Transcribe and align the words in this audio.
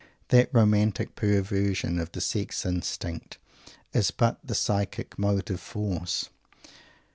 That 0.29 0.49
romantic 0.51 1.13
perversion 1.13 1.99
of 1.99 2.11
the 2.11 2.21
sex 2.21 2.65
instinct 2.65 3.37
is 3.93 4.09
but 4.09 4.39
the 4.43 4.55
psychic 4.55 5.19
motive 5.19 5.59
force. 5.61 6.27